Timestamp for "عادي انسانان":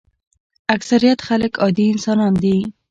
1.63-2.33